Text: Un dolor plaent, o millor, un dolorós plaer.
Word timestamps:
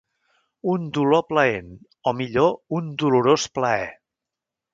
Un 0.75 0.87
dolor 0.97 1.21
plaent, 1.33 1.69
o 2.13 2.15
millor, 2.23 2.51
un 2.79 2.89
dolorós 3.05 3.47
plaer. 3.59 3.87